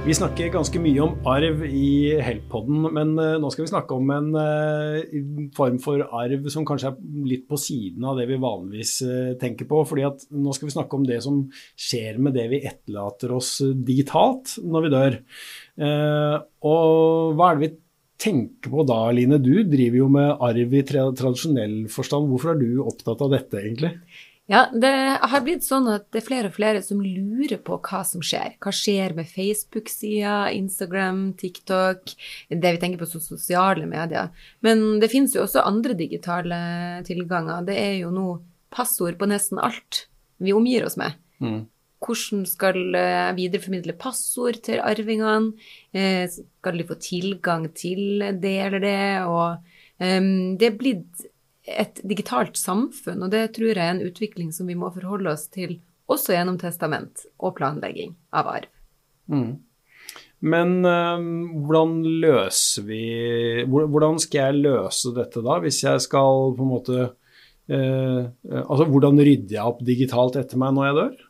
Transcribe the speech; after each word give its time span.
Vi 0.00 0.14
snakker 0.16 0.48
ganske 0.48 0.80
mye 0.80 1.00
om 1.04 1.26
arv 1.28 1.58
i 1.68 2.16
Help-podden, 2.24 2.86
men 2.96 3.10
uh, 3.20 3.34
nå 3.36 3.50
skal 3.52 3.66
vi 3.66 3.70
snakke 3.70 3.98
om 3.98 4.08
en 4.14 4.30
uh, 4.32 5.50
form 5.52 5.76
for 5.84 6.00
arv 6.16 6.48
som 6.48 6.64
kanskje 6.64 6.94
er 6.94 7.26
litt 7.28 7.44
på 7.50 7.58
siden 7.60 8.06
av 8.08 8.16
det 8.16 8.24
vi 8.30 8.38
vanligvis 8.40 8.94
uh, 9.04 9.34
tenker 9.42 9.68
på. 9.68 9.82
fordi 9.84 10.06
at 10.08 10.24
nå 10.32 10.54
skal 10.56 10.70
vi 10.70 10.74
snakke 10.74 10.96
om 10.96 11.04
det 11.04 11.20
som 11.26 11.42
skjer 11.76 12.16
med 12.16 12.32
det 12.38 12.46
vi 12.48 12.62
etterlater 12.64 13.36
oss 13.36 13.58
digitalt 13.76 14.56
når 14.64 14.86
vi 14.86 14.94
dør. 14.96 15.20
og 16.72 17.36
hva 17.36 17.50
er 17.50 17.60
det 17.60 17.66
vi 17.66 17.72
tenker 18.24 18.72
på 18.72 18.88
da, 18.88 19.02
Line? 19.12 19.36
Du 19.36 19.52
driver 19.68 20.00
jo 20.00 20.08
med 20.16 20.32
arv 20.48 20.80
i 20.80 20.84
tradisjonell 20.88 21.76
forstand. 21.92 22.32
Hvorfor 22.32 22.54
er 22.54 22.64
du 22.64 22.80
opptatt 22.88 23.20
av 23.20 23.36
dette, 23.36 23.60
egentlig? 23.60 23.98
Ja, 24.50 24.64
det 24.74 24.90
har 25.30 25.42
blitt 25.46 25.62
sånn 25.62 25.86
at 25.92 26.08
det 26.10 26.24
er 26.24 26.26
flere 26.26 26.48
og 26.50 26.56
flere 26.56 26.80
som 26.82 26.98
lurer 27.04 27.60
på 27.62 27.76
hva 27.86 28.00
som 28.06 28.22
skjer. 28.24 28.56
Hva 28.58 28.72
skjer 28.74 29.14
med 29.14 29.28
Facebook-sida, 29.30 30.50
Instagram, 30.56 31.20
TikTok, 31.38 32.10
det 32.50 32.72
vi 32.74 32.80
tenker 32.82 32.98
på 32.98 33.06
som 33.12 33.22
sosiale 33.22 33.86
medier. 33.86 34.32
Men 34.66 34.98
det 34.98 35.12
finnes 35.12 35.36
jo 35.36 35.44
også 35.44 35.62
andre 35.62 35.94
digitale 35.94 36.58
tilganger. 37.06 37.62
Det 37.70 37.78
er 37.78 38.00
jo 38.00 38.10
nå 38.14 38.26
passord 38.74 39.20
på 39.20 39.30
nesten 39.30 39.62
alt 39.62 40.08
vi 40.42 40.56
omgir 40.56 40.88
oss 40.88 40.98
med. 40.98 41.14
Mm. 41.38 41.68
Hvordan 42.02 42.44
skal 42.48 42.80
jeg 42.96 43.36
videreformidle 43.38 43.94
passord 44.02 44.58
til 44.66 44.82
arvingene? 44.82 45.52
Eh, 45.94 46.26
skal 46.26 46.80
de 46.80 46.90
få 46.90 46.98
tilgang 46.98 47.70
til 47.76 48.24
det 48.42 48.56
eller 48.66 48.82
det? 48.82 49.02
Og 49.30 49.60
um, 50.02 50.56
det 50.58 50.72
er 50.72 50.80
blitt 50.80 51.29
et 51.78 52.00
digitalt 52.06 52.58
samfunn, 52.58 53.24
og 53.26 53.32
det 53.32 53.46
tror 53.56 53.72
jeg 53.72 53.84
er 53.84 53.94
en 53.94 54.04
utvikling 54.06 54.50
som 54.54 54.70
vi 54.70 54.78
må 54.78 54.90
forholde 54.94 55.32
oss 55.32 55.48
til 55.52 55.78
også 56.10 56.34
gjennom 56.34 56.58
testament 56.60 57.26
og 57.38 57.56
planlegging 57.58 58.16
av 58.34 58.50
arv. 58.50 58.70
Mm. 59.30 59.58
Men 60.40 60.78
øh, 60.88 61.24
hvordan 61.68 61.98
løser 62.22 62.86
vi 62.88 63.02
Hvordan 63.68 64.16
skal 64.18 64.48
jeg 64.48 64.62
løse 64.64 65.12
dette 65.14 65.42
da, 65.44 65.58
hvis 65.60 65.82
jeg 65.84 66.00
skal 66.00 66.54
på 66.56 66.64
en 66.64 66.70
måte 66.70 66.96
øh, 67.68 68.22
Altså 68.64 68.86
hvordan 68.88 69.20
rydder 69.20 69.58
jeg 69.58 69.68
opp 69.68 69.84
digitalt 69.84 70.40
etter 70.40 70.58
meg 70.58 70.72
når 70.74 70.88
jeg 70.88 70.98
dør? 71.00 71.26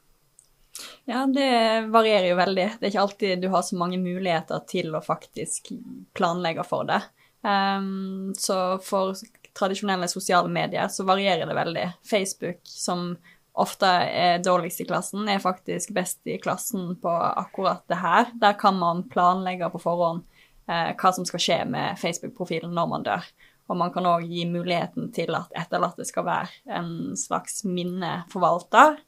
Ja, 1.10 1.24
det 1.26 1.50
varierer 1.90 2.28
jo 2.30 2.38
veldig. 2.38 2.66
Det 2.78 2.86
er 2.86 2.92
ikke 2.92 3.02
alltid 3.02 3.42
du 3.42 3.48
har 3.52 3.64
så 3.66 3.76
mange 3.76 3.98
muligheter 3.98 4.62
til 4.70 4.94
å 4.94 5.02
faktisk 5.04 5.72
planlegge 6.16 6.62
for 6.64 6.86
det. 6.88 7.00
Um, 7.42 8.30
så 8.38 8.78
for 8.84 9.16
tradisjonelle 9.56 10.08
sosiale 10.08 10.48
medier, 10.48 10.88
så 10.88 11.04
varierer 11.04 11.46
det 11.46 11.56
veldig. 11.56 11.86
Facebook, 12.10 12.60
som 12.64 13.14
ofte 13.60 13.86
er 13.86 14.42
dårligst 14.44 14.80
i 14.84 14.88
klassen, 14.88 15.28
er 15.28 15.42
faktisk 15.42 15.94
best 15.94 16.20
i 16.30 16.38
klassen 16.42 16.94
på 17.02 17.12
akkurat 17.12 17.82
det 17.90 18.00
her. 18.00 18.30
Der 18.40 18.56
kan 18.58 18.78
man 18.78 19.04
planlegge 19.10 19.70
på 19.72 19.82
forhånd 19.82 20.24
eh, 20.70 20.92
hva 20.94 21.14
som 21.14 21.26
skal 21.28 21.42
skje 21.42 21.60
med 21.70 22.00
Facebook-profilen 22.00 22.74
når 22.76 22.92
man 22.94 23.06
dør. 23.06 23.30
Og 23.70 23.78
man 23.78 23.92
kan 23.94 24.06
òg 24.10 24.26
gi 24.26 24.46
muligheten 24.50 25.12
til 25.14 25.34
at 25.38 25.52
etterlatte 25.58 26.06
skal 26.06 26.26
være 26.26 26.78
en 26.80 27.16
slags 27.18 27.62
minneforvalter, 27.66 28.98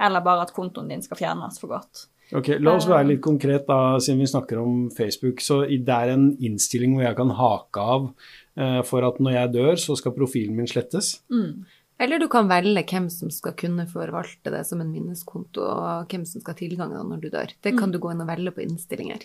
eller 0.00 0.24
bare 0.24 0.46
at 0.46 0.54
kontoen 0.56 0.88
din 0.92 1.04
skal 1.04 1.20
fjernes 1.20 1.60
for 1.60 1.76
godt. 1.76 2.06
Ok, 2.34 2.56
La 2.58 2.72
oss 2.74 2.88
være 2.90 3.12
litt 3.12 3.20
konkret, 3.22 3.68
da, 3.68 4.00
siden 4.02 4.24
vi 4.24 4.26
snakker 4.26 4.58
om 4.58 4.88
Facebook. 4.90 5.44
Så 5.44 5.60
det 5.68 5.94
er 5.94 6.10
en 6.14 6.32
innstilling 6.42 6.96
hvor 6.96 7.06
jeg 7.06 7.18
kan 7.20 7.36
hake 7.38 7.84
av 7.84 8.08
Eh, 8.10 8.45
for 8.88 9.04
at 9.04 9.18
når 9.20 9.34
jeg 9.34 9.52
dør, 9.52 9.74
så 9.80 9.96
skal 10.00 10.14
profilen 10.16 10.56
min 10.56 10.70
slettes. 10.70 11.18
Mm. 11.28 11.66
Eller 12.00 12.20
du 12.20 12.26
kan 12.28 12.48
velge 12.48 12.82
hvem 12.90 13.08
som 13.12 13.30
skal 13.32 13.54
kunne 13.56 13.86
forvalte 13.88 14.52
det 14.52 14.62
som 14.68 14.82
en 14.84 14.92
minneskonto, 14.92 15.64
og 15.64 16.10
hvem 16.12 16.26
som 16.28 16.42
skal 16.42 16.52
ha 16.52 16.58
tilgang 16.58 16.92
når 16.92 17.22
du 17.22 17.28
dør. 17.32 17.52
Det 17.64 17.72
kan 17.76 17.88
mm. 17.88 17.94
du 17.94 18.00
gå 18.02 18.12
inn 18.12 18.24
og 18.24 18.28
velge 18.28 18.52
på 18.56 18.64
innstillinger. 18.66 19.24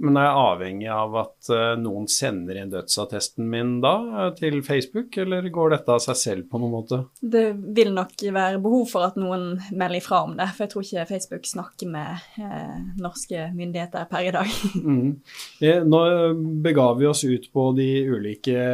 Men 0.00 0.16
er 0.18 0.26
jeg 0.26 0.40
avhengig 0.40 0.88
av 0.94 1.16
at 1.22 1.50
uh, 1.52 1.76
noen 1.80 2.08
sender 2.10 2.58
inn 2.60 2.72
dødsattesten 2.72 3.46
min 3.52 3.76
da 3.84 3.94
uh, 4.00 4.26
til 4.34 4.58
Facebook, 4.66 5.14
eller 5.22 5.46
går 5.52 5.76
dette 5.76 5.94
av 5.94 6.02
seg 6.02 6.18
selv 6.18 6.48
på 6.50 6.60
noen 6.60 6.74
måte? 6.74 7.00
Det 7.20 7.46
vil 7.78 7.92
nok 7.94 8.14
være 8.34 8.60
behov 8.62 8.86
for 8.90 9.06
at 9.06 9.18
noen 9.20 9.54
melder 9.70 10.00
ifra 10.00 10.24
om 10.26 10.36
det, 10.38 10.48
for 10.56 10.66
jeg 10.66 10.74
tror 10.74 10.86
ikke 10.88 11.06
Facebook 11.12 11.48
snakker 11.50 11.92
med 11.94 12.26
uh, 12.42 12.76
norske 12.98 13.46
myndigheter 13.54 14.10
per 14.10 14.26
i 14.26 14.34
dag. 14.34 14.58
mm. 14.90 15.10
Nå 15.86 16.02
begav 16.64 16.98
vi 16.98 17.08
oss 17.10 17.22
ut 17.22 17.46
på 17.54 17.66
de 17.78 17.88
ulike 18.10 18.66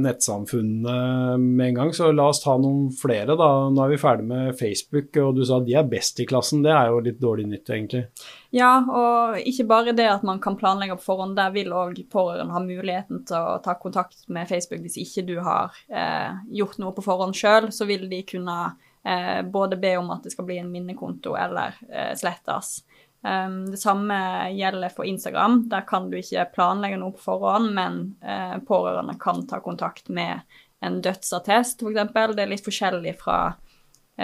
nettsamfunnene 0.00 1.36
med 1.42 1.66
en 1.68 1.80
gang. 1.82 1.92
så 1.96 2.10
la 2.12 2.22
la 2.22 2.28
oss 2.30 2.42
ta 2.42 2.56
noen 2.60 2.90
flere, 2.94 3.36
da. 3.38 3.50
Nå 3.72 3.82
er 3.84 3.92
vi 3.92 4.00
ferdig 4.00 4.28
med 4.28 4.54
Facebook, 4.58 5.10
og 5.22 5.36
du 5.36 5.44
sa 5.46 5.58
at 5.60 5.68
de 5.68 5.76
er 5.78 5.90
best 5.90 6.20
i 6.22 6.28
klassen. 6.28 6.62
Det 6.64 6.72
er 6.74 6.92
jo 6.92 7.02
litt 7.04 7.20
dårlig 7.22 7.48
nytt, 7.50 7.72
egentlig. 7.74 8.06
Ja, 8.52 8.82
og 8.84 9.38
ikke 9.48 9.64
bare 9.64 9.94
det 9.96 10.04
at 10.12 10.24
man 10.28 10.40
kan 10.42 10.58
planlegge 10.60 10.98
på 10.98 11.06
forhånd. 11.06 11.38
Der 11.38 11.54
vil 11.54 11.72
òg 11.72 11.96
pårørende 12.12 12.52
ha 12.52 12.60
muligheten 12.60 13.22
til 13.28 13.36
å 13.40 13.60
ta 13.64 13.78
kontakt 13.80 14.26
med 14.28 14.50
Facebook 14.50 14.82
hvis 14.84 14.98
ikke 15.00 15.24
du 15.30 15.38
har 15.40 15.72
eh, 15.88 16.36
gjort 16.60 16.76
noe 16.82 16.92
på 16.92 17.04
forhånd 17.06 17.36
sjøl. 17.38 17.70
Så 17.72 17.88
vil 17.88 18.04
de 18.10 18.20
kunne 18.28 18.56
eh, 19.08 19.40
både 19.48 19.80
be 19.80 19.94
om 19.96 20.12
at 20.12 20.28
det 20.28 20.34
skal 20.34 20.50
bli 20.50 20.60
en 20.60 20.68
minnekonto 20.72 21.32
eller 21.32 21.80
eh, 21.88 22.12
slettes. 22.20 22.82
Um, 23.22 23.70
det 23.70 23.78
samme 23.78 24.18
gjelder 24.52 24.92
for 24.92 25.08
Instagram. 25.08 25.62
Der 25.72 25.88
kan 25.88 26.10
du 26.10 26.18
ikke 26.18 26.44
planlegge 26.52 27.00
noe 27.00 27.16
på 27.16 27.24
forhånd, 27.30 27.72
men 27.72 28.02
eh, 28.20 28.58
pårørende 28.68 29.16
kan 29.22 29.46
ta 29.48 29.62
kontakt 29.64 30.12
med 30.12 30.42
en 30.82 31.00
dødsattest, 31.00 31.80
f.eks. 31.80 32.12
Det 32.12 32.42
er 32.42 32.50
litt 32.50 32.66
forskjellig 32.66 33.14
fra 33.22 33.54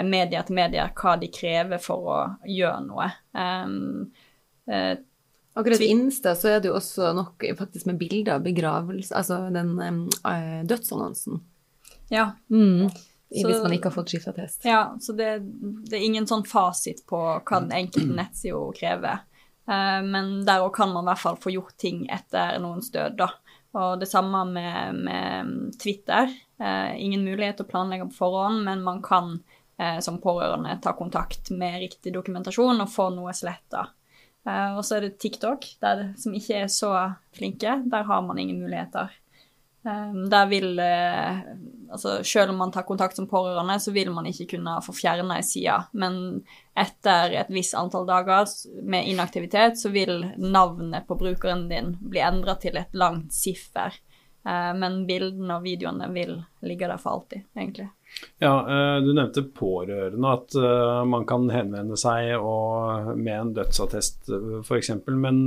media 0.05 0.43
til 0.45 0.57
media 0.57 0.87
hva 0.95 1.15
de 1.19 1.29
krever 1.33 1.81
for 1.81 2.09
å 2.13 2.17
gjøre 2.47 2.81
noe. 2.85 3.07
Um, 3.33 4.09
uh, 4.69 4.95
Akkurat 5.59 5.81
i 5.81 5.89
Insta 5.91 6.35
så 6.37 6.53
er 6.53 6.61
det 6.61 6.69
jo 6.69 6.77
også 6.77 7.11
nok 7.17 7.43
faktisk 7.57 7.89
med 7.89 7.97
bilder 7.99 8.37
av 8.37 8.43
begravelse, 8.45 9.11
altså 9.17 9.41
den 9.51 9.73
um, 9.81 10.03
dødsannonsen. 10.69 11.41
Ja. 12.13 12.31
Mm. 12.53 12.89
Så, 13.29 13.47
hvis 13.47 13.61
man 13.61 13.73
ikke 13.75 13.91
har 13.91 13.93
fått 13.93 14.13
skifteattest. 14.13 14.63
Ja, 14.65 14.95
så 15.01 15.13
det, 15.13 15.39
det, 15.85 15.97
er 15.97 16.05
ingen 16.05 16.25
sånn 16.29 16.47
fasit 16.49 17.03
på 17.09 17.19
hva 17.19 17.59
den 17.61 17.75
enkelte 17.77 18.15
nettsida 18.17 18.61
krever. 18.77 19.21
Uh, 19.69 19.99
men 20.05 20.31
der 20.47 20.63
òg 20.65 20.73
kan 20.77 20.93
man 20.93 21.05
i 21.05 21.11
hvert 21.11 21.25
fall 21.25 21.37
få 21.41 21.53
gjort 21.53 21.75
ting 21.81 22.07
etter 22.09 22.57
noens 22.63 22.89
død, 22.93 23.19
da. 23.19 23.29
Og 23.77 23.99
det 24.01 24.09
samme 24.09 24.41
med, 24.49 25.03
med 25.05 25.77
Twitter. 25.81 26.31
Uh, 26.57 26.95
ingen 26.97 27.21
mulighet 27.27 27.59
til 27.59 27.67
å 27.67 27.73
planlegge 27.75 28.09
på 28.09 28.17
forhånd, 28.23 28.63
men 28.65 28.81
man 28.85 29.03
kan 29.05 29.37
eh, 29.79 29.99
som 30.03 30.19
pårørende 30.21 30.77
ta 30.83 30.93
kontakt 30.97 31.51
med 31.55 31.79
riktig 31.85 32.13
dokumentasjon 32.13 32.83
og 32.83 32.91
få 32.91 33.09
noe 33.15 33.33
sletta. 33.37 33.87
Eh, 34.47 34.75
og 34.77 34.83
så 34.85 34.97
er 34.97 35.07
det 35.07 35.17
TikTok, 35.21 35.65
der, 35.83 36.09
som 36.19 36.35
ikke 36.35 36.63
er 36.63 36.69
så 36.71 36.93
flinke. 37.35 37.79
Der 37.91 38.07
har 38.07 38.21
man 38.25 38.39
ingen 38.39 38.61
muligheter. 38.61 39.11
Eh, 39.85 40.15
der 40.31 40.47
vil 40.51 40.79
eh, 40.79 41.43
Altså 41.89 42.19
selv 42.23 42.51
om 42.51 42.59
man 42.61 42.71
tar 42.71 42.85
kontakt 42.85 43.15
som 43.15 43.25
pårørende, 43.27 43.79
så 43.81 43.91
vil 43.91 44.11
man 44.13 44.27
ikke 44.29 44.45
kunne 44.51 44.75
få 44.85 44.93
fjerna 44.93 45.39
ei 45.39 45.45
side. 45.45 45.73
Men 45.97 46.43
etter 46.77 47.33
et 47.39 47.49
visst 47.49 47.73
antall 47.73 48.05
dager 48.05 48.45
med 48.85 49.09
inaktivitet, 49.09 49.79
så 49.79 49.89
vil 49.89 50.27
navnet 50.37 51.07
på 51.07 51.17
brukeren 51.17 51.65
din 51.71 51.95
bli 51.99 52.21
endra 52.21 52.59
til 52.61 52.77
et 52.77 52.93
langt 52.93 53.33
siffer. 53.33 53.97
Ehm, 54.47 54.79
men 54.79 54.99
bildene 55.07 55.57
og 55.57 55.65
videoene 55.65 56.09
vil 56.15 56.35
ligge 56.65 56.87
der 56.87 57.01
for 57.01 57.17
alltid, 57.19 57.47
egentlig. 57.57 57.89
Ja, 58.41 58.53
eh, 58.63 58.99
Du 59.03 59.11
nevnte 59.13 59.43
pårørende, 59.43 60.33
at 60.33 60.55
eh, 60.55 61.01
man 61.05 61.25
kan 61.29 61.49
henvende 61.53 61.97
seg 61.99 62.35
med 63.15 63.33
en 63.35 63.53
dødsattest 63.57 64.31
f.eks. 64.63 64.93
Men, 65.07 65.41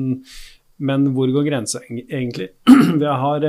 men 0.79 1.09
hvor 1.17 1.33
går 1.33 1.49
grensa 1.49 1.83
egentlig? 1.89 2.53
Jeg 3.07 3.19
har 3.25 3.49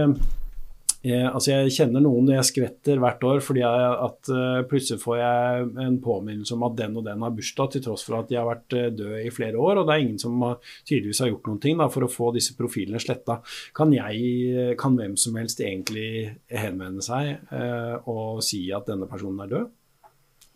jeg, 1.03 1.23
altså 1.27 1.51
jeg 1.51 1.71
kjenner 1.75 2.03
noen 2.03 2.29
jeg 2.31 2.47
skvetter 2.47 2.99
hvert 3.03 3.23
år 3.27 3.41
fordi 3.43 3.59
jeg, 3.59 3.87
at 4.05 4.29
uh, 4.31 4.61
plutselig 4.69 5.01
får 5.01 5.17
jeg 5.19 5.65
en 5.83 5.97
påminnelse 6.03 6.55
om 6.55 6.63
at 6.63 6.77
den 6.77 6.95
og 6.99 7.03
den 7.03 7.25
har 7.25 7.33
bursdag, 7.35 7.73
til 7.73 7.83
tross 7.83 8.05
for 8.07 8.21
at 8.21 8.29
de 8.29 8.37
har 8.39 8.47
vært 8.47 8.75
uh, 8.77 8.85
døde 8.95 9.19
i 9.25 9.33
flere 9.33 9.59
år. 9.59 9.81
Og 9.81 9.89
det 9.89 9.97
er 9.97 10.03
ingen 10.05 10.21
som 10.21 10.37
har, 10.45 10.61
tydeligvis 10.87 11.19
har 11.25 11.33
gjort 11.33 11.49
noen 11.49 11.59
ting 11.65 11.81
da, 11.81 11.89
for 11.91 12.07
å 12.07 12.11
få 12.11 12.29
disse 12.35 12.55
profilene 12.55 13.01
sletta. 13.03 13.41
Kan 13.75 13.91
jeg, 13.95 14.77
kan 14.79 14.95
hvem 14.95 15.17
som 15.19 15.35
helst 15.41 15.59
egentlig 15.59 16.37
henvende 16.47 17.03
seg 17.03 17.51
uh, 17.51 17.99
og 18.07 18.39
si 18.47 18.63
at 18.71 18.87
denne 18.87 19.09
personen 19.11 19.43
er 19.43 19.51
død? 19.51 19.67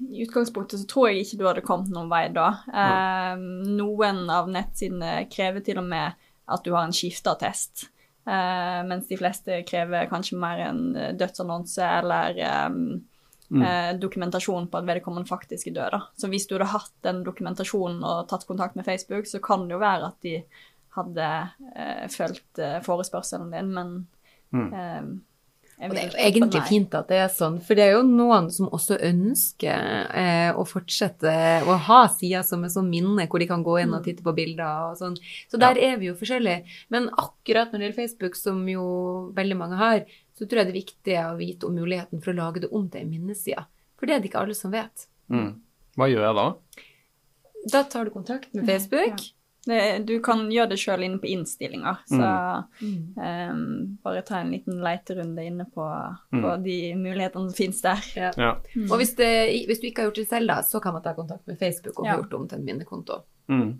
I 0.07 0.24
utgangspunktet 0.24 0.80
så 0.80 0.88
tror 0.88 1.10
jeg 1.10 1.25
ikke 1.25 1.42
du 1.42 1.45
hadde 1.50 1.66
kommet 1.66 1.92
noen 1.92 2.07
vei 2.12 2.27
da. 2.31 2.48
Ja. 2.69 3.36
noen 3.36 4.27
av 4.30 4.48
nettsidene 4.54 5.25
krever 5.33 5.66
til 5.66 5.81
og 5.81 5.88
med 5.89 6.16
at 6.48 6.63
du 6.63 6.71
har 6.77 6.86
en 6.88 6.95
skifteattest. 6.95 7.89
Uh, 8.27 8.81
mens 8.83 9.07
de 9.07 9.15
fleste 9.15 9.62
krever 9.63 10.09
kanskje 10.12 10.35
mer 10.35 10.59
en 10.65 10.81
eh, 11.00 11.13
dødsannonse 11.15 11.79
eller 11.79 12.35
um, 12.68 12.97
mm. 13.47 13.62
uh, 13.62 13.91
dokumentasjon 14.01 14.68
på 14.68 14.81
at 14.81 14.89
vedkommende 14.89 15.29
faktisk 15.29 15.69
er 15.69 15.77
død. 15.77 15.94
Da. 15.94 16.01
Så 16.19 16.27
hvis 16.33 16.47
du 16.50 16.57
hadde 16.57 16.68
hatt 16.74 16.91
den 17.07 17.21
dokumentasjonen 17.24 18.03
og 18.03 18.25
tatt 18.27 18.44
kontakt 18.50 18.75
med 18.75 18.83
Facebook, 18.83 19.29
så 19.31 19.39
kan 19.39 19.63
det 19.69 19.77
jo 19.77 19.79
være 19.79 20.09
at 20.12 20.27
de 20.27 20.41
hadde 20.97 21.29
uh, 21.71 22.03
fulgt 22.12 22.62
forespørselen 22.83 23.56
din, 23.56 23.71
men 23.77 23.95
mm. 24.51 25.15
Og 25.79 25.91
det 25.94 26.00
er 26.01 26.07
jo 26.09 26.18
egentlig 26.25 26.62
fint 26.65 26.95
at 26.97 27.07
det 27.12 27.18
er 27.21 27.27
sånn, 27.29 27.59
for 27.62 27.77
det 27.77 27.83
er 27.85 27.91
jo 27.94 28.01
noen 28.01 28.47
som 28.50 28.65
også 28.74 28.95
ønsker 29.06 30.07
eh, 30.18 30.50
å 30.57 30.63
fortsette 30.65 31.29
å 31.69 31.75
ha 31.85 32.00
sider 32.09 32.41
som 32.41 32.63
er 32.65 32.71
sånn 32.74 32.89
minne, 32.89 33.27
hvor 33.29 33.38
de 33.44 33.45
kan 33.47 33.62
gå 33.63 33.75
inn 33.83 33.94
og 33.94 34.01
Mm. 34.01 34.06
titte 34.07 34.24
på 34.25 34.33
bilder 34.33 34.88
og 34.89 34.97
sånn. 34.97 35.15
Så 35.51 35.59
der 35.62 35.77
er 35.77 35.97
vi 36.01 36.07
jo 36.09 36.15
forskjellige. 36.18 36.63
Men 36.89 37.09
akkurat 37.13 37.69
når 37.71 37.77
det 37.77 37.85
gjelder 37.91 38.01
Facebook, 38.01 38.35
som 38.35 38.65
jo 38.68 38.88
veldig 39.38 39.57
mange 39.57 39.77
har, 39.77 40.01
så 40.33 40.47
tror 40.50 40.63
jeg 40.63 40.65
det 40.65 40.74
er 40.74 40.81
viktig 40.81 41.15
å 41.21 41.38
vite 41.38 41.68
om 41.69 41.75
muligheten 41.77 42.23
for 42.23 42.33
å 42.33 42.38
lage 42.41 42.62
det 42.65 42.71
om 42.73 42.89
til 42.89 43.01
en 43.01 43.09
minneside. 43.09 43.65
For 44.00 44.07
det 44.07 44.15
er 44.15 44.19
det 44.21 44.31
ikke 44.31 44.41
alle 44.41 44.56
som 44.57 44.71
vet. 44.71 45.06
Mm. 45.30 45.62
Hva 45.95 46.09
gjør 46.09 46.25
jeg 46.25 46.35
da? 46.41 46.47
Da 47.69 47.83
tar 47.83 48.06
du 48.06 48.12
kontakt 48.12 48.53
med 48.53 48.65
Facebook. 48.65 49.21
Det, 49.68 50.06
du 50.08 50.14
kan 50.24 50.46
gjøre 50.52 50.69
det 50.72 50.78
sjøl 50.80 51.04
inne 51.04 51.19
på 51.19 51.28
innstillinger, 51.30 51.98
så 52.08 52.30
Mm. 52.81 53.18
um, 53.19 53.98
bare 54.04 54.22
ta 54.25 54.40
en 54.40 54.52
liten 54.56 54.80
leiterunde 54.84 55.44
inne 55.46 55.66
på, 55.74 55.86
Mm. 56.34 56.42
på 56.44 56.56
de 56.64 56.78
mulighetene 56.96 57.50
som 57.50 57.54
finnes 57.58 57.81
der. 57.84 58.02
Ja. 58.16 58.31
Ja. 58.38 58.52
Og 58.90 58.98
hvis, 59.02 59.14
det, 59.19 59.30
hvis 59.68 59.80
du 59.81 59.88
ikke 59.90 60.02
har 60.02 60.10
gjort 60.12 60.22
det 60.24 60.28
selv, 60.30 60.48
da, 60.48 60.62
så 60.64 60.80
kan 60.84 60.94
man 60.94 61.04
ta 61.04 61.14
kontakt 61.14 61.46
med 61.48 61.60
Facebook 61.60 62.00
og 62.00 62.06
få 62.08 62.16
gjort 62.22 62.30
det 62.31 62.40
om 62.40 62.48
til 62.48 62.58
en 62.60 62.66
minnekonto. 62.66 63.22
Mm. 63.50 63.80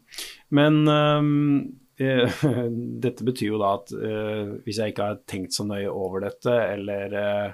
Men 0.51 0.88
um, 0.88 1.75
eh, 2.00 2.44
dette 3.04 3.24
betyr 3.28 3.51
jo 3.54 3.57
da 3.60 3.74
at 3.80 3.92
eh, 3.92 4.54
hvis 4.66 4.78
jeg 4.80 4.94
ikke 4.94 5.07
har 5.12 5.19
tenkt 5.28 5.54
så 5.56 5.66
nøye 5.68 5.89
over 5.92 6.19
dette, 6.28 6.51
eller 6.74 7.13
eh, 7.24 7.51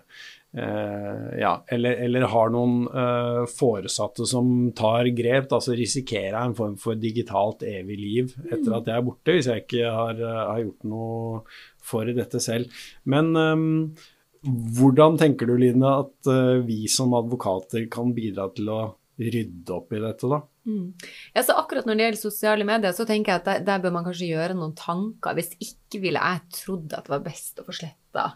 eh, 0.58 1.28
ja, 1.42 1.54
eller, 1.68 2.00
eller 2.06 2.28
har 2.32 2.54
noen 2.54 2.88
uh, 2.88 3.44
foresatte 3.50 4.28
som 4.30 4.72
tar 4.78 5.10
grep, 5.18 5.52
altså 5.52 5.76
risikerer 5.78 6.32
jeg 6.32 6.52
en 6.52 6.58
form 6.58 6.78
for 6.82 7.00
digitalt 7.00 7.66
evig 7.68 8.00
liv 8.00 8.34
etter 8.50 8.78
at 8.78 8.90
jeg 8.90 8.98
er 8.98 9.06
borte, 9.10 9.38
hvis 9.38 9.52
jeg 9.52 9.66
ikke 9.66 9.92
har, 9.92 10.24
uh, 10.24 10.42
har 10.54 10.64
gjort 10.64 10.90
noe 10.94 11.44
for 11.84 12.10
dette 12.22 12.42
selv. 12.44 12.84
Men 13.10 13.34
um, 13.36 13.70
hvordan 14.44 15.20
tenker 15.20 15.48
du, 15.50 15.56
Line, 15.60 15.96
at 16.04 16.34
vi 16.68 16.84
som 16.92 17.14
advokater 17.16 17.86
kan 17.92 18.12
bidra 18.16 18.50
til 18.56 18.72
å 18.74 18.82
rydde 19.20 19.74
opp 19.76 19.94
i 19.94 20.02
dette, 20.02 20.30
da? 20.30 20.40
Mm. 20.66 20.94
Ja, 21.36 21.44
så 21.44 21.56
akkurat 21.60 21.88
når 21.88 21.98
det 21.98 22.06
gjelder 22.08 22.22
sosiale 22.22 22.68
medier, 22.68 22.96
så 22.96 23.06
tenker 23.08 23.34
jeg 23.34 23.42
at 23.42 23.50
der, 23.50 23.66
der 23.68 23.84
bør 23.84 23.96
man 23.98 24.08
kanskje 24.08 24.32
gjøre 24.32 24.56
noen 24.58 24.76
tanker. 24.80 25.36
Hvis 25.38 25.54
ikke 25.60 26.02
ville 26.04 26.24
jeg 26.24 26.44
trodd 26.56 26.96
at 26.96 27.08
det 27.08 27.14
var 27.14 27.26
best 27.26 27.60
å 27.60 27.68
få 27.68 27.76
sletta. 27.78 28.30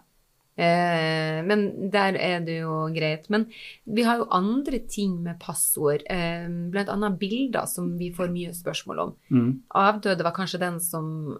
Eh, 0.57 1.39
men 1.45 1.67
der 1.93 2.17
er 2.17 2.41
det 2.45 2.59
jo 2.63 2.87
greit. 2.95 3.29
Men 3.29 3.45
vi 3.85 4.05
har 4.07 4.21
jo 4.21 4.29
andre 4.33 4.79
ting 4.89 5.19
med 5.23 5.39
passord, 5.39 6.01
eh, 6.09 6.47
annet 6.47 7.19
bilder 7.21 7.69
som 7.69 7.93
vi 7.97 8.09
får 8.11 8.33
mye 8.33 8.53
spørsmål 8.57 9.03
om. 9.05 9.15
Mm. 9.29 9.51
Avdøde 9.69 10.25
var 10.25 10.33
kanskje 10.33 10.63
den 10.65 10.79
som 10.81 11.37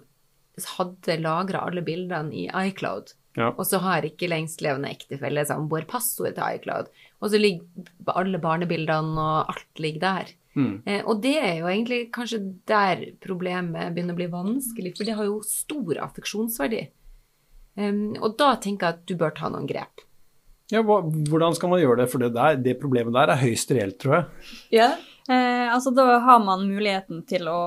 hadde 0.78 1.22
lagra 1.22 1.66
alle 1.66 1.82
bildene 1.86 2.34
i 2.34 2.48
iCloud. 2.70 3.14
Ja. 3.38 3.52
Og 3.54 3.68
så 3.70 3.78
har 3.84 4.06
ikke 4.06 4.30
lengstlevende 4.30 4.90
ektefelle 4.90 5.44
samboer 5.46 5.86
passord 5.90 6.34
til 6.38 6.58
iCloud. 6.58 6.90
Og 7.22 7.32
så 7.32 7.42
ligger 7.42 8.16
alle 8.18 8.42
barnebildene 8.42 9.22
og 9.22 9.54
alt 9.54 9.82
ligger 9.82 10.02
der. 10.02 10.34
Mm. 10.58 10.82
Eh, 10.90 11.04
og 11.06 11.22
det 11.22 11.36
er 11.38 11.60
jo 11.60 11.70
egentlig 11.70 12.08
kanskje 12.14 12.42
der 12.70 13.04
problemet 13.22 13.94
begynner 13.94 14.18
å 14.18 14.22
bli 14.22 14.30
vanskelig, 14.32 14.96
for 14.98 15.06
det 15.06 15.18
har 15.18 15.30
jo 15.30 15.42
stor 15.46 16.02
affeksjonsverdi. 16.08 16.88
Em, 17.78 18.16
og 18.18 18.36
da 18.40 18.56
tenker 18.62 18.88
jeg 18.88 18.98
at 18.98 19.08
du 19.10 19.16
bør 19.20 19.36
ta 19.38 19.52
noen 19.54 19.70
grep. 19.70 20.04
Ja, 20.74 20.82
hva, 20.84 21.00
hvordan 21.02 21.56
skal 21.56 21.72
man 21.72 21.80
gjøre 21.80 22.02
det? 22.02 22.10
For 22.12 22.24
det, 22.24 22.34
der, 22.36 22.58
det 22.60 22.80
problemet 22.82 23.16
der 23.16 23.32
er 23.32 23.40
høyst 23.40 23.72
reelt, 23.76 24.00
tror 24.02 24.18
jeg. 24.18 24.50
Ja. 24.82 24.90
Eh, 25.30 25.68
altså 25.74 25.92
Da 25.92 26.18
har 26.24 26.40
man 26.44 26.68
muligheten 26.70 27.22
til 27.28 27.48
å 27.52 27.60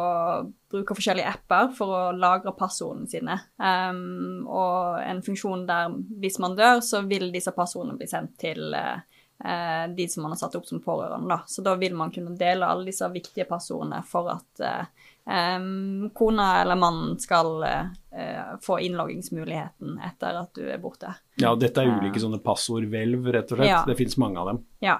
bruke 0.70 0.96
forskjellige 0.96 1.28
apper 1.28 1.72
for 1.76 1.92
å 1.96 2.02
lagre 2.16 2.54
passordene 2.56 3.08
sine. 3.10 3.36
Um, 3.60 4.46
og 4.48 5.00
en 5.02 5.22
funksjon 5.24 5.66
der 5.68 5.92
hvis 6.22 6.38
man 6.40 6.56
dør, 6.58 6.80
så 6.84 7.02
vil 7.08 7.28
disse 7.34 7.52
passordene 7.56 7.98
bli 8.00 8.08
sendt 8.08 8.36
til 8.40 8.76
eh, 8.76 9.02
eh, 9.44 9.84
de 9.96 10.08
som 10.08 10.24
man 10.24 10.36
har 10.36 10.40
satt 10.40 10.56
opp 10.56 10.68
som 10.68 10.82
pårørende. 10.84 11.28
Da. 11.32 11.40
Så 11.50 11.64
da 11.66 11.74
vil 11.80 11.96
man 11.98 12.12
kunne 12.14 12.36
dele 12.38 12.68
alle 12.68 12.88
disse 12.88 13.08
viktige 13.12 13.48
passordene 13.50 14.00
for 14.08 14.32
at 14.36 14.64
eh, 14.64 15.08
em, 15.30 16.10
kona 16.14 16.50
eller 16.60 16.78
mannen 16.80 17.18
skal 17.22 17.62
eh, 17.62 17.90
eh, 18.16 18.52
få 18.62 18.80
innloggingsmuligheten 18.80 19.98
etter 20.06 20.40
at 20.42 20.54
du 20.54 20.64
er 20.66 20.80
borte. 20.82 21.14
Ja, 21.40 21.54
dette 21.56 21.82
er 21.82 21.92
ulike 21.94 22.20
sånne 22.20 22.40
passordhvelv, 22.44 23.30
rett 23.32 23.52
og 23.52 23.60
slett. 23.60 23.70
Ja. 23.70 23.82
Det 23.86 23.96
finnes 23.98 24.18
mange 24.20 24.40
av 24.42 24.50
dem. 24.50 24.62
Ja. 24.84 24.98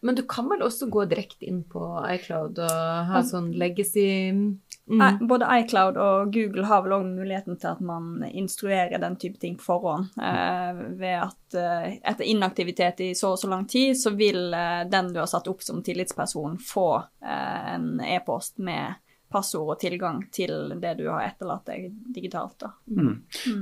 Men 0.00 0.18
du 0.18 0.24
kan 0.28 0.48
vel 0.50 0.64
også 0.66 0.88
gå 0.92 1.04
direkte 1.08 1.48
inn 1.48 1.62
på 1.68 1.84
iCloud 2.16 2.60
og 2.64 3.12
ha 3.12 3.22
sånn 3.24 3.50
legacy 3.60 4.08
mm. 4.32 5.26
Både 5.28 5.48
iCloud 5.60 5.98
og 6.00 6.32
Google 6.32 6.64
har 6.68 6.84
vel 6.84 6.96
òg 6.96 7.08
muligheten 7.08 7.58
til 7.60 7.72
at 7.74 7.82
man 7.84 8.24
instruerer 8.28 9.00
den 9.00 9.18
type 9.20 9.40
ting 9.40 9.58
på 9.60 9.66
forhånd. 9.68 10.08
Uh, 10.16 10.88
ved 10.96 11.18
at 11.20 11.54
eh, 11.54 11.98
etter 12.02 12.24
inaktivitet 12.24 13.00
i 13.00 13.14
så 13.14 13.32
og 13.32 13.38
så 13.38 13.48
lang 13.48 13.66
tid, 13.68 13.96
så 13.98 14.10
vil 14.10 14.54
eh, 14.54 14.84
den 14.90 15.12
du 15.12 15.20
har 15.20 15.28
satt 15.30 15.48
opp 15.48 15.62
som 15.62 15.82
tillitsperson, 15.82 16.58
få 16.58 16.88
eh, 17.24 17.74
en 17.74 18.00
e-post 18.00 18.58
med 18.58 18.94
passord 19.32 19.74
og 19.74 19.80
tilgang 19.80 20.22
til 20.34 20.72
det 20.80 20.94
du 21.00 21.04
har 21.10 21.26
etterlatt 21.26 21.68
deg 21.68 21.90
digitalt. 22.14 22.56
da. 22.60 22.72
Mm. 22.88 23.14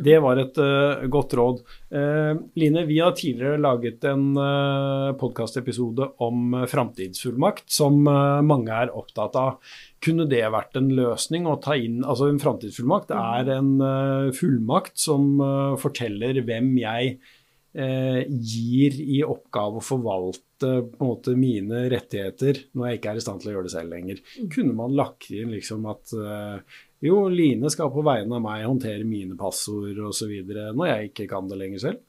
Det 0.05 0.19
var 0.23 0.43
et 0.43 0.61
uh, 0.63 1.07
godt 1.13 1.35
råd. 1.39 1.65
Uh, 1.91 2.39
Line, 2.59 2.87
vi 2.89 3.01
har 3.03 3.17
tidligere 3.19 3.61
laget 3.61 4.07
en 4.07 4.31
uh, 4.39 5.13
podkastepisode 5.19 6.13
om 6.23 6.55
uh, 6.55 6.65
framtidsfullmakt, 6.71 7.67
som 7.73 8.03
uh, 8.07 8.43
mange 8.47 8.73
er 8.73 8.95
opptatt 8.95 9.37
av. 9.41 9.61
Kunne 10.05 10.27
det 10.29 10.45
vært 10.53 10.77
en 10.79 10.91
løsning 10.95 11.49
å 11.49 11.57
ta 11.63 11.77
inn 11.79 12.03
Altså, 12.05 12.29
en 12.31 12.41
framtidsfullmakt 12.43 13.13
er 13.17 13.49
en 13.57 13.73
eh, 13.83 14.29
fullmakt 14.37 14.99
som 15.01 15.41
eh, 15.41 15.75
forteller 15.81 16.43
hvem 16.47 16.75
jeg 16.83 17.17
eh, 17.17 17.35
gir 17.77 18.95
i 19.03 19.21
oppgave 19.27 19.81
å 19.81 19.85
forvalte 19.85 20.71
måte 21.03 21.35
mine 21.37 21.83
rettigheter 21.93 22.63
når 22.73 22.89
jeg 22.89 22.99
ikke 22.99 23.11
er 23.13 23.21
i 23.21 23.25
stand 23.25 23.43
til 23.43 23.51
å 23.51 23.57
gjøre 23.57 23.69
det 23.69 23.75
selv 23.75 23.93
lenger. 23.93 24.23
Kunne 24.55 24.77
man 24.79 24.97
lagt 24.97 25.29
inn 25.35 25.53
liksom 25.53 25.85
at 25.91 26.15
eh, 26.17 26.79
jo, 27.05 27.27
Line 27.29 27.69
skal 27.73 27.93
på 27.93 28.05
vegne 28.07 28.39
av 28.39 28.45
meg 28.45 28.65
håndtere 28.65 29.05
mine 29.05 29.37
passord 29.39 29.99
osv. 30.09 30.33
når 30.49 30.89
jeg 30.89 31.11
ikke 31.11 31.29
kan 31.35 31.51
det 31.51 31.61
lenger 31.61 31.83
selv? 31.83 32.05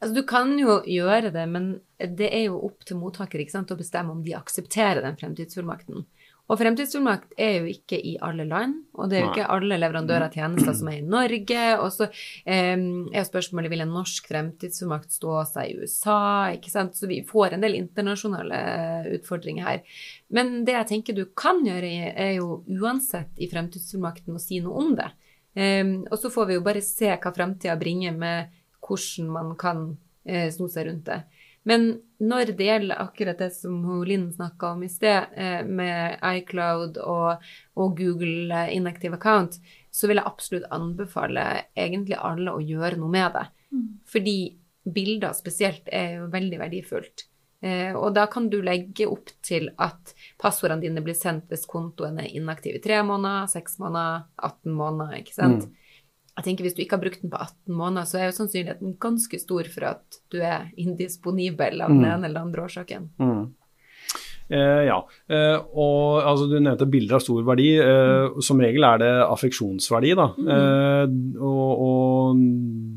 Altså, 0.00 0.14
du 0.16 0.24
kan 0.28 0.56
jo 0.58 0.80
gjøre 0.88 1.30
det, 1.34 1.44
men 1.48 1.68
det 2.18 2.32
er 2.34 2.48
jo 2.48 2.58
opp 2.66 2.82
til 2.86 2.98
mottaker 2.98 3.42
å 3.42 3.78
bestemme 3.78 4.12
om 4.12 4.24
de 4.24 4.34
aksepterer 4.36 5.04
den 5.04 5.18
fremtidsfullmakten. 5.20 6.04
Og 6.52 6.58
fremtidsfullmakt 6.60 7.30
er 7.40 7.62
jo 7.62 7.70
ikke 7.70 7.96
i 7.96 8.10
alle 8.20 8.44
land, 8.44 8.74
og 8.92 9.08
det 9.08 9.16
er 9.16 9.22
jo 9.22 9.28
Nei. 9.30 9.36
ikke 9.38 9.52
alle 9.54 9.78
leverandører 9.78 10.26
av 10.26 10.34
tjenester 10.36 10.74
som 10.76 10.90
er 10.92 10.98
i 10.98 11.06
Norge. 11.14 11.60
Og 11.80 11.88
så 11.94 12.08
eh, 12.44 12.74
er 12.76 13.24
spørsmålet 13.24 13.72
vil 13.72 13.84
en 13.86 13.94
norsk 13.96 14.28
fremtidsfullmakt 14.28 15.16
stå 15.16 15.38
seg 15.48 15.70
i 15.70 15.78
USA, 15.80 16.18
ikke 16.52 16.72
sant. 16.74 16.98
Så 16.98 17.08
vi 17.08 17.22
får 17.24 17.56
en 17.56 17.64
del 17.64 17.78
internasjonale 17.78 18.60
utfordringer 19.16 19.64
her. 19.70 19.98
Men 20.36 20.58
det 20.68 20.76
jeg 20.76 20.90
tenker 20.92 21.16
du 21.16 21.24
kan 21.32 21.64
gjøre, 21.64 21.94
er 22.12 22.34
jo 22.36 22.60
uansett 22.68 23.32
i 23.40 23.48
fremtidsfullmakten 23.48 24.36
å 24.36 24.42
si 24.42 24.60
noe 24.60 24.84
om 24.84 24.92
det. 25.00 25.08
Eh, 25.56 25.86
og 26.04 26.18
så 26.20 26.28
får 26.36 26.50
vi 26.50 26.60
jo 26.60 26.66
bare 26.68 26.84
se 26.84 27.14
hva 27.16 27.32
fremtida 27.32 27.78
bringer 27.80 28.12
med 28.12 28.52
hvordan 28.82 29.32
man 29.32 29.56
kan 29.56 29.86
eh, 30.28 30.50
sno 30.52 30.68
seg 30.68 30.90
rundt 30.90 31.08
det. 31.08 31.22
Men 31.68 31.88
når 32.22 32.54
det 32.58 32.66
gjelder 32.66 33.02
akkurat 33.02 33.38
det 33.38 33.50
som 33.54 33.82
Linn 34.06 34.28
snakka 34.34 34.72
om 34.74 34.82
i 34.82 34.90
sted, 34.90 35.34
eh, 35.36 35.62
med 35.66 36.18
iCloud 36.22 36.98
og, 37.02 37.44
og 37.78 37.98
Google 37.98 38.50
eh, 38.64 38.76
Inactive 38.76 39.18
Account, 39.18 39.58
så 39.90 40.08
vil 40.08 40.18
jeg 40.18 40.30
absolutt 40.30 40.70
anbefale 40.74 41.44
egentlig 41.78 42.18
alle 42.18 42.54
å 42.54 42.62
gjøre 42.62 42.98
noe 42.98 43.12
med 43.12 43.36
det. 43.36 43.44
Fordi 44.10 44.36
bilder 44.82 45.36
spesielt 45.38 45.86
er 45.92 46.18
jo 46.18 46.30
veldig 46.32 46.58
verdifullt. 46.58 47.26
Eh, 47.62 47.94
og 47.94 48.10
da 48.16 48.26
kan 48.26 48.48
du 48.50 48.58
legge 48.64 49.06
opp 49.06 49.30
til 49.46 49.68
at 49.78 50.14
passordene 50.42 50.82
dine 50.82 51.02
blir 51.04 51.14
sendt 51.14 51.52
hvis 51.52 51.68
kontoen 51.70 52.18
er 52.18 52.32
inaktiv 52.34 52.80
i 52.80 52.82
tre 52.82 52.98
måneder, 53.06 53.46
seks 53.52 53.78
måneder, 53.82 54.24
18 54.42 54.74
måneder, 54.74 55.20
ikke 55.20 55.36
sant. 55.36 55.68
Jeg 56.32 56.46
tenker 56.46 56.64
Hvis 56.64 56.76
du 56.76 56.82
ikke 56.84 56.96
har 56.96 57.02
brukt 57.02 57.20
den 57.20 57.32
på 57.32 57.40
18 57.40 57.74
måneder, 57.76 58.08
så 58.08 58.18
er 58.18 58.30
jo 58.30 58.36
sannsynligheten 58.38 58.94
ganske 59.02 59.40
stor 59.40 59.68
for 59.72 59.88
at 59.90 60.22
du 60.32 60.38
er 60.40 60.70
indisponibel 60.80 61.84
av 61.84 61.92
den 61.92 62.06
ene 62.08 62.30
eller 62.30 62.46
andre 62.46 62.64
årsaken. 62.64 63.10
Mm. 63.20 63.50
Eh, 64.52 64.82
ja. 64.88 64.98
Eh, 65.32 65.58
og 65.80 66.22
altså, 66.26 66.46
du 66.50 66.58
nevnte 66.58 66.88
bilder 66.90 67.16
av 67.18 67.22
stor 67.24 67.44
verdi. 67.46 67.68
Eh, 67.80 68.40
som 68.44 68.60
regel 68.60 68.84
er 68.84 69.00
det 69.00 69.10
affeksjonsverdi, 69.24 70.12
da. 70.18 70.26
Eh, 70.56 71.14
og, 71.38 71.84
og 71.86 72.42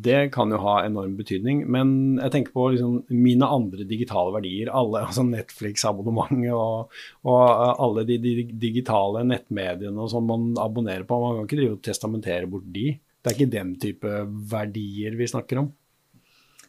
det 0.06 0.30
kan 0.36 0.51
jo 0.51 0.60
ha 0.65 0.77
enorm 0.84 1.15
betydning. 1.20 1.63
Men 1.72 2.18
jeg 2.20 2.34
tenker 2.34 2.56
på 2.56 2.70
liksom, 2.74 2.98
mine 3.13 3.50
andre 3.60 3.88
digitale 3.88 4.36
verdier. 4.36 4.72
Alle, 4.75 5.06
altså 5.08 5.25
Netflix-abonnementet 5.27 6.51
og, 6.56 6.94
og 7.27 7.42
alle 7.86 8.06
de, 8.10 8.20
de 8.22 8.36
digitale 8.65 9.24
nettmediene 9.27 10.01
og 10.01 10.12
sånn 10.12 10.27
man 10.27 10.54
abonnerer 10.62 11.08
på. 11.08 11.20
Man 11.22 11.39
kan 11.39 11.50
ikke 11.50 11.62
drive 11.62 11.77
og 11.77 11.84
testamentere 11.86 12.51
bort 12.51 12.68
de. 12.75 12.96
Det 13.25 13.32
er 13.32 13.39
ikke 13.39 13.51
den 13.55 13.72
type 13.82 14.10
verdier 14.51 15.15
vi 15.17 15.25
snakker 15.32 15.58
om. 15.63 15.72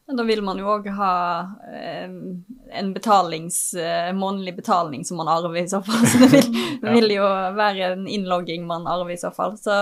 Da 0.07 0.23
vil 0.23 0.39
man 0.47 0.57
jo 0.63 0.69
òg 0.71 0.85
ha 0.95 1.11
eh, 1.67 2.07
en 2.79 2.93
betalings, 2.95 3.57
eh, 3.75 4.13
månedlig 4.15 4.55
betaling 4.61 5.03
som 5.05 5.19
man 5.19 5.27
arver 5.29 5.59
i 5.65 5.67
så 5.69 5.81
fall. 5.85 6.07
Så 6.13 6.21
det 6.23 6.29
vil, 6.31 6.61
ja. 6.87 6.93
vil 6.95 7.11
jo 7.17 7.27
være 7.59 7.89
en 7.97 8.07
innlogging 8.07 8.65
man 8.69 8.87
arver 8.87 9.17
i 9.17 9.19
så 9.19 9.33
fall. 9.35 9.57
Så 9.59 9.75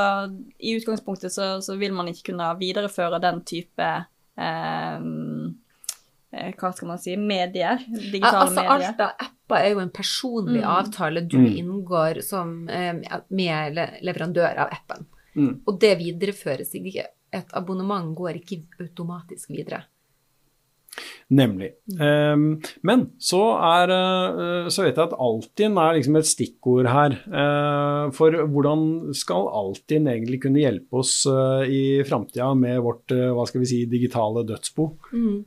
i 0.59 0.73
utgangspunktet 0.79 1.31
så, 1.35 1.51
så 1.63 1.77
vil 1.77 1.93
man 1.93 2.09
ikke 2.09 2.31
kunne 2.33 2.49
videreføre 2.59 3.21
den 3.21 3.43
type 3.45 3.85
eh, 3.85 4.99
eh, 6.33 6.51
hva 6.57 6.73
skal 6.73 6.89
man 6.95 6.99
si, 7.05 7.19
medier. 7.21 7.85
Ja, 7.85 8.01
Digitale 8.17 8.47
altså, 8.49 8.63
medier. 8.63 8.89
alt 8.95 9.05
av 9.05 9.27
apper 9.29 9.61
er 9.61 9.75
jo 9.77 9.83
en 9.85 9.93
personlig 9.93 10.63
Mm. 10.65 10.71
avtale 10.73 11.21
du 11.29 11.37
Mm. 11.37 11.53
inngår 11.61 12.23
som, 12.25 12.65
med 12.65 13.77
leverandør 14.01 14.57
av 14.65 14.73
appen. 14.73 15.05
Mm. 15.35 15.57
Og 15.67 15.81
det 15.83 15.97
videreføres 16.01 16.75
ikke. 16.79 17.09
Et 17.35 17.59
abonnement 17.59 18.15
går 18.15 18.39
ikke 18.41 18.63
automatisk 18.85 19.51
videre. 19.55 19.83
Nemlig. 21.35 21.71
Um, 21.99 22.61
men 22.87 23.07
så 23.23 23.41
er 23.57 23.91
uh, 23.91 24.69
Så 24.71 24.85
vet 24.85 24.99
jeg 24.99 25.09
at 25.09 25.17
Altinn 25.25 25.79
er 25.81 25.97
liksom 25.97 26.19
et 26.21 26.29
stikkord 26.29 26.89
her. 26.91 27.17
Uh, 27.27 28.13
for 28.15 28.37
hvordan 28.53 29.15
skal 29.17 29.49
Altinn 29.63 30.07
egentlig 30.11 30.43
kunne 30.45 30.63
hjelpe 30.63 31.01
oss 31.01 31.23
uh, 31.27 31.65
i 31.65 32.05
framtida 32.07 32.53
med 32.59 32.79
vårt 32.85 33.11
hva 33.15 33.49
skal 33.49 33.65
vi 33.65 33.71
si, 33.73 33.81
digitale 33.91 34.45
dødsbo? 34.47 34.89
Mm. 35.17 35.43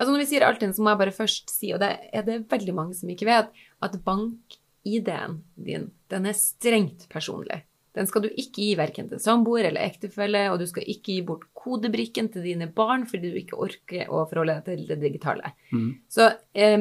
Altså 0.00 0.10
Når 0.10 0.22
vi 0.22 0.28
sier 0.30 0.46
Altinn, 0.48 0.72
så 0.74 0.82
må 0.82 0.94
jeg 0.94 1.02
bare 1.02 1.14
først 1.14 1.52
si, 1.52 1.74
og 1.76 1.82
det 1.82 1.92
er 2.16 2.24
det 2.24 2.42
veldig 2.50 2.74
mange 2.76 2.96
som 2.96 3.10
ikke 3.12 3.28
vet, 3.28 3.50
at 3.84 3.98
bank-ID-en 4.06 5.42
din, 5.60 5.90
den 6.08 6.28
er 6.30 6.38
strengt 6.38 7.04
personlig. 7.12 7.60
Den 7.96 8.06
skal 8.06 8.22
du 8.22 8.28
ikke 8.30 8.62
gi 8.62 8.74
verken 8.78 9.08
til 9.10 9.18
samboer 9.22 9.66
eller 9.66 9.82
ektefelle, 9.82 10.44
og 10.52 10.60
du 10.60 10.66
skal 10.70 10.86
ikke 10.86 11.16
gi 11.16 11.22
bort 11.26 11.48
kodebrikken 11.58 12.28
til 12.30 12.44
dine 12.46 12.68
barn 12.70 13.06
fordi 13.10 13.32
du 13.32 13.38
ikke 13.40 13.58
orker 13.58 14.12
å 14.12 14.22
forholde 14.30 14.60
deg 14.60 14.68
til 14.68 14.84
det 14.92 15.00
digitale. 15.02 15.50
Mm. 15.74 15.88
Så 16.10 16.30
er 16.54 16.76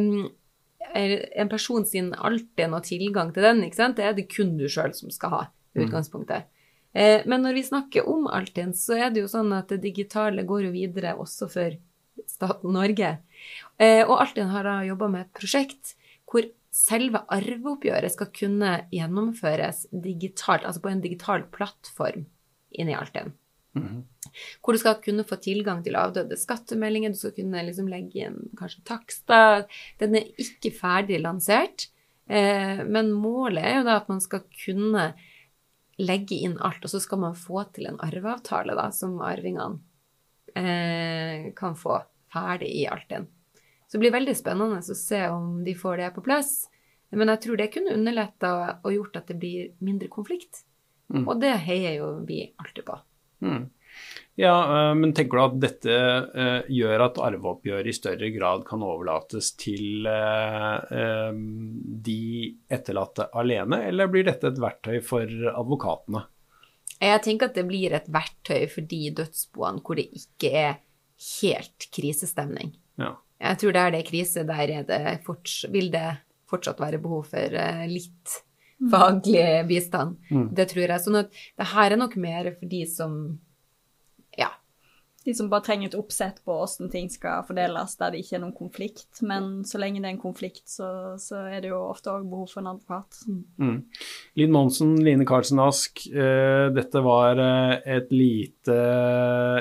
en 1.33 1.49
person 1.49 1.85
sin 1.85 2.13
alltid 2.13 2.69
noe 2.69 2.85
tilgang 2.85 3.33
til 3.33 3.45
den, 3.45 3.65
det 3.65 4.05
er 4.05 4.13
det 4.17 4.29
kun 4.31 4.55
du 4.57 4.67
sjøl 4.69 4.93
som 4.97 5.11
skal 5.13 5.33
ha 5.33 5.41
i 5.75 5.79
Mm. 5.79 5.85
utgangspunktet. 5.89 6.43
Eh, 6.93 7.21
men 7.25 7.43
når 7.43 7.53
vi 7.53 7.63
snakker 7.63 8.07
om 8.09 8.27
Altinn, 8.27 8.73
så 8.73 8.97
er 8.97 9.11
det 9.13 9.21
jo 9.21 9.29
sånn 9.29 9.53
at 9.53 9.69
det 9.69 9.81
digitale 9.81 10.43
går 10.43 10.65
jo 10.65 10.71
videre 10.73 11.15
også 11.15 11.49
for 11.51 11.77
staten 12.25 12.73
Norge. 12.73 13.19
Eh, 13.77 14.01
og 14.07 14.19
Altinn 14.19 14.49
har 14.49 14.63
da 14.63 14.81
jobba 14.87 15.09
med 15.09 15.21
et 15.27 15.33
prosjekt 15.33 15.95
hvor 16.29 16.45
selve 16.73 17.23
arveoppgjøret 17.33 18.13
skal 18.13 18.31
kunne 18.35 18.73
gjennomføres 18.93 19.87
digitalt, 19.91 20.65
altså 20.67 20.83
på 20.83 20.91
en 20.91 21.03
digital 21.03 21.45
plattform 21.53 22.27
inni 22.69 22.95
Altinn. 22.97 23.33
Mhm. 23.77 24.03
Hvor 24.61 24.73
du 24.73 24.81
skal 24.81 24.99
kunne 25.03 25.25
få 25.25 25.37
tilgang 25.41 25.81
til 25.85 25.97
avdøde 25.97 26.37
skattemeldinger, 26.37 27.13
du 27.13 27.19
skal 27.19 27.33
kunne 27.37 27.63
liksom 27.65 27.89
legge 27.89 28.25
inn 28.27 28.37
kanskje 28.57 28.83
takster. 28.85 29.65
Den 30.01 30.17
er 30.19 30.29
ikke 30.41 30.73
ferdig 30.75 31.21
lansert, 31.21 31.87
eh, 32.27 32.83
men 32.85 33.11
målet 33.13 33.63
er 33.63 33.77
jo 33.79 33.87
da 33.87 33.97
at 33.97 34.09
man 34.09 34.21
skal 34.21 34.45
kunne 34.65 35.13
legge 35.99 36.35
inn 36.35 36.57
alt, 36.59 36.83
og 36.83 36.89
så 36.89 37.01
skal 37.03 37.19
man 37.19 37.35
få 37.35 37.65
til 37.73 37.89
en 37.89 37.99
arveavtale 37.99 38.75
da, 38.77 38.89
som 38.95 39.19
arvingene 39.21 39.81
eh, 40.55 41.51
kan 41.57 41.75
få 41.75 41.99
ferdig 42.31 42.71
i 42.81 42.87
Altinn. 42.87 43.27
Så 43.89 43.97
det 43.97 44.03
blir 44.05 44.13
veldig 44.13 44.35
spennende 44.37 44.83
å 44.85 44.97
se 44.97 45.23
om 45.33 45.63
de 45.65 45.73
får 45.73 45.97
det 45.97 46.11
på 46.13 46.23
plass. 46.25 46.69
Men 47.09 47.31
jeg 47.33 47.41
tror 47.41 47.57
det 47.57 47.71
kunne 47.73 47.95
underletta 47.97 48.51
og 48.85 48.93
gjort 48.93 49.17
at 49.17 49.31
det 49.31 49.39
blir 49.41 49.71
mindre 49.81 50.11
konflikt. 50.13 50.61
Mm. 51.09 51.25
Og 51.25 51.39
det 51.41 51.55
heier 51.65 51.95
jo 51.97 52.09
vi 52.29 52.43
alltid 52.61 52.85
på. 52.85 52.99
Mm. 53.41 53.63
Ja, 54.39 54.55
eh, 54.61 54.95
men 54.95 55.13
tenker 55.17 55.39
du 55.39 55.43
at 55.43 55.55
dette 55.63 55.95
eh, 55.95 56.67
gjør 56.71 57.05
at 57.07 57.17
arveoppgjøret 57.25 57.89
i 57.89 57.95
større 57.97 58.29
grad 58.35 58.61
kan 58.67 58.83
overlates 58.85 59.51
til 59.59 60.05
eh, 60.07 61.31
de 62.09 62.21
etterlatte 62.71 63.31
alene, 63.41 63.81
eller 63.89 64.11
blir 64.11 64.27
dette 64.29 64.53
et 64.53 64.61
verktøy 64.61 64.99
for 65.03 65.49
advokatene? 65.49 66.23
Jeg 66.99 67.23
tenker 67.25 67.49
at 67.49 67.57
det 67.57 67.65
blir 67.67 67.95
et 67.95 68.07
verktøy 68.11 68.67
for 68.69 68.87
de 68.93 69.01
dødsboene 69.17 69.83
hvor 69.83 69.99
det 69.99 70.07
ikke 70.21 70.53
er 70.61 70.79
helt 71.41 71.89
krisestemning. 71.95 72.75
Ja. 72.99 73.15
Jeg 73.39 73.61
tror 73.61 73.75
det 73.75 73.81
er 73.81 73.95
det 73.95 74.05
krise, 74.09 74.43
der 74.47 74.71
er 74.75 74.85
det 74.87 75.01
forts 75.23 75.61
vil 75.71 75.91
det 75.93 76.07
fortsatt 76.49 76.79
være 76.81 76.99
behov 77.01 77.27
for 77.29 77.59
eh, 77.61 77.85
litt 77.89 78.39
faglig 78.91 79.45
bistand. 79.69 80.17
Mm. 80.31 80.47
Det 80.55 80.65
tror 80.71 80.85
jeg. 80.85 81.03
Sånn 81.03 81.19
at 81.21 81.31
det 81.31 81.69
her 81.73 81.93
er 81.93 82.01
nok 82.01 82.17
mer 82.19 82.51
for 82.55 82.71
de 82.71 82.83
som. 82.89 83.13
De 85.29 85.35
som 85.37 85.49
bare 85.51 85.61
trenger 85.67 85.91
et 85.91 85.97
oppsett 85.99 86.39
på 86.41 86.55
hvordan 86.57 86.89
ting 86.89 87.05
skal 87.13 87.43
fordeles 87.45 87.93
der 87.99 88.15
det 88.15 88.23
ikke 88.23 88.39
er 88.39 88.41
noen 88.41 88.55
konflikt. 88.57 89.21
Men 89.21 89.61
så 89.69 89.77
lenge 89.77 90.01
det 90.01 90.09
er 90.09 90.15
en 90.15 90.21
konflikt, 90.23 90.63
så, 90.71 90.89
så 91.21 91.43
er 91.51 91.61
det 91.61 91.69
jo 91.69 91.83
ofte 91.85 92.09
òg 92.15 92.25
behov 92.31 92.49
for 92.49 92.63
en 92.63 92.71
advokat. 92.71 93.19
Mm. 93.61 93.77
Linn 94.41 94.55
Monsen, 94.55 94.95
Line 95.05 95.27
Karlsen 95.29 95.61
Ask, 95.61 96.01
uh, 96.09 96.71
dette 96.73 97.03
var 97.05 97.37
eh, 97.43 97.75
et 97.99 98.09
lite 98.09 98.79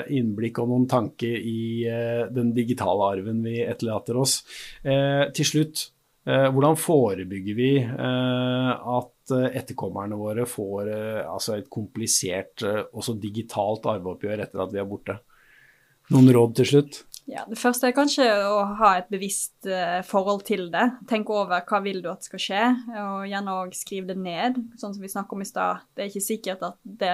innblikk 0.09 0.57
og 0.63 0.71
noen 0.71 0.89
tanker 0.89 1.37
i 1.37 1.85
uh, 1.85 2.25
den 2.33 2.49
digitale 2.57 3.13
arven 3.13 3.45
vi 3.45 3.59
etterlater 3.61 4.17
oss. 4.17 4.39
Eh, 4.81 5.29
til 5.35 5.47
slutt, 5.47 5.85
eh, 6.25 6.47
hvordan 6.49 6.77
forebygger 6.79 7.57
vi 7.57 7.71
eh, 7.83 8.71
at 8.97 9.33
eh, 9.35 9.49
etterkommerne 9.59 10.17
våre 10.19 10.47
får 10.49 10.91
eh, 10.93 11.21
altså 11.29 11.57
et 11.59 11.69
komplisert, 11.71 12.63
eh, 12.65 12.81
også 12.93 13.19
digitalt 13.21 13.85
arveoppgjør 13.93 14.45
etter 14.47 14.65
at 14.65 14.73
vi 14.73 14.81
er 14.81 14.89
borte? 14.89 15.19
Noen 16.09 16.33
råd 16.33 16.57
til 16.57 16.69
slutt? 16.73 17.03
Ja, 17.29 17.43
Det 17.45 17.59
første 17.61 17.85
er 17.85 17.93
kanskje 17.93 18.25
å 18.25 18.63
ha 18.79 18.95
et 18.97 19.09
bevisst 19.11 19.67
eh, 19.69 19.99
forhold 20.07 20.41
til 20.47 20.65
det. 20.73 20.85
Tenk 21.09 21.29
over 21.29 21.61
hva 21.61 21.79
vil 21.85 21.99
du 22.01 22.07
at 22.09 22.25
skal 22.25 22.41
skje, 22.41 22.61
og 23.03 23.27
gjerne 23.29 23.53
òg 23.53 23.75
skriv 23.77 24.07
det 24.09 24.15
ned. 24.17 24.57
Sånn 24.81 24.95
som 24.95 25.03
vi 25.03 25.11
snakket 25.11 25.37
om 25.37 25.43
i 25.45 25.47
stad. 25.49 25.83
Det 25.93 26.03
er 26.03 26.09
ikke 26.09 26.25
sikkert 26.25 26.65
at 26.65 26.79
det, 26.81 27.13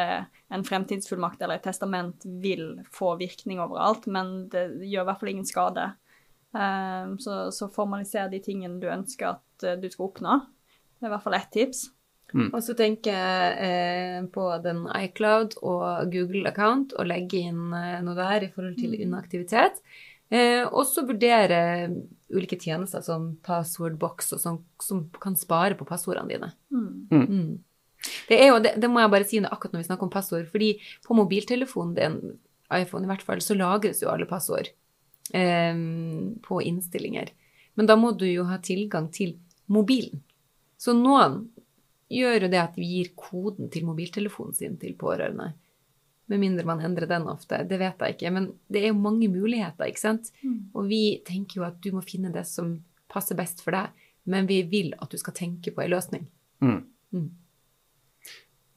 en 0.55 0.63
fremtidsfullmakt 0.63 1.43
eller 1.43 1.59
et 1.59 1.67
testament 1.67 2.23
vil 2.23 2.77
få 2.95 3.17
virkning 3.19 3.59
overalt, 3.59 4.07
men 4.07 4.47
det 4.53 4.69
gjør 4.87 5.03
i 5.03 5.09
hvert 5.09 5.23
fall 5.25 5.33
ingen 5.33 5.49
skade. 5.49 5.89
Eh, 6.55 7.11
så, 7.25 7.39
så 7.51 7.67
formaliser 7.75 8.31
de 8.31 8.39
tingene 8.45 8.79
du 8.79 8.87
ønsker 8.87 9.33
at 9.33 9.67
eh, 9.67 9.75
du 9.81 9.89
skal 9.91 10.07
oppnå. 10.07 10.39
Det 10.95 11.09
er 11.09 11.11
i 11.11 11.15
hvert 11.17 11.27
fall 11.27 11.39
ett 11.41 11.51
tips. 11.51 11.89
Og 12.33 12.57
så 12.65 12.73
tenker 12.77 13.13
jeg 13.13 13.51
eh, 13.63 14.17
på 14.33 14.47
den 14.63 14.85
iCloud 14.89 15.59
og 15.61 16.11
Google-account 16.11 16.95
og 16.97 17.07
legge 17.07 17.45
inn 17.47 17.69
eh, 17.75 18.01
noe 18.03 18.17
der 18.17 18.47
i 18.47 18.51
forhold 18.51 18.75
til 18.79 18.95
inaktivitet. 18.97 19.79
Eh, 20.33 20.63
og 20.65 20.87
så 20.89 21.05
vurdere 21.05 21.91
ulike 22.33 22.57
tjenester 22.57 23.03
som 23.05 23.35
passwordbox 23.45 24.33
og 24.35 24.41
sånn, 24.41 24.59
som 24.81 25.05
kan 25.21 25.37
spare 25.37 25.77
på 25.77 25.87
passordene 25.87 26.33
dine. 26.33 26.49
Mm. 26.73 27.61
Det, 28.27 28.39
er 28.39 28.49
jo, 28.49 28.59
det, 28.63 28.73
det 28.81 28.89
må 28.89 29.03
jeg 29.03 29.13
bare 29.13 29.29
si 29.29 29.39
nå 29.41 29.51
akkurat 29.53 29.75
når 29.75 29.83
vi 29.85 29.89
snakker 29.91 30.09
om 30.09 30.13
passord, 30.13 30.49
fordi 30.49 30.73
på 31.05 31.17
mobiltelefonen 31.17 31.95
din, 31.97 32.19
iPhone 32.73 33.05
i 33.05 33.11
hvert 33.11 33.21
fall, 33.21 33.43
så 33.45 33.53
lagres 33.53 34.01
jo 34.01 34.09
alle 34.09 34.25
passord 34.25 34.71
eh, 35.37 35.75
på 36.47 36.61
innstillinger. 36.65 37.29
Men 37.77 37.89
da 37.91 37.97
må 37.99 38.15
du 38.17 38.25
jo 38.25 38.47
ha 38.49 38.57
tilgang 38.63 39.11
til 39.13 39.35
mobilen. 39.69 40.23
Så 40.81 40.95
noen 40.97 41.45
gjør 42.11 42.45
jo 42.45 42.49
det 42.51 42.61
at 42.61 42.75
vi 42.77 42.87
gir 42.89 43.13
koden 43.17 43.69
til 43.73 43.85
mobiltelefonen 43.87 44.55
sin 44.57 44.75
til 44.81 44.95
pårørende. 44.99 45.53
Med 46.31 46.41
mindre 46.41 46.65
man 46.65 46.81
endrer 46.81 47.09
den 47.09 47.27
ofte. 47.29 47.61
Det 47.69 47.77
vet 47.79 48.01
jeg 48.01 48.15
ikke. 48.15 48.31
Men 48.33 48.49
det 48.71 48.81
er 48.81 48.89
jo 48.89 48.97
mange 48.97 49.29
muligheter, 49.29 49.85
ikke 49.85 50.01
sant. 50.01 50.31
Og 50.73 50.89
vi 50.89 51.21
tenker 51.25 51.61
jo 51.61 51.67
at 51.67 51.77
du 51.83 51.91
må 51.93 52.01
finne 52.05 52.33
det 52.33 52.47
som 52.49 52.79
passer 53.11 53.37
best 53.37 53.61
for 53.61 53.77
deg. 53.77 53.93
Men 54.25 54.49
vi 54.49 54.63
vil 54.65 54.93
at 54.97 55.11
du 55.11 55.21
skal 55.21 55.37
tenke 55.37 55.71
på 55.71 55.83
en 55.83 55.93
løsning. 55.93 56.25
Mm. 56.65 56.81
Mm. 57.13 57.29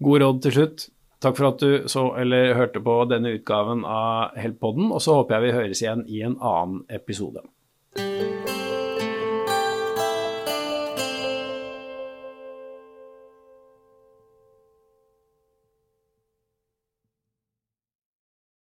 God 0.04 0.22
råd 0.22 0.42
til 0.44 0.56
slutt. 0.58 0.88
Takk 1.18 1.38
for 1.40 1.48
at 1.48 1.62
du 1.62 1.88
så 1.90 2.04
eller 2.20 2.52
hørte 2.54 2.80
på 2.84 2.94
denne 3.10 3.32
utgaven 3.34 3.80
av 3.82 4.36
Heltpodden, 4.38 4.92
og 4.94 5.02
så 5.02 5.16
håper 5.18 5.34
jeg 5.34 5.46
vi 5.48 5.56
høres 5.56 5.80
igjen 5.82 6.04
i 6.06 6.20
en 6.22 6.36
annen 6.38 6.84
episode. 6.94 7.42